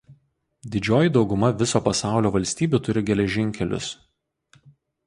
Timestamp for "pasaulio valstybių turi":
1.89-3.07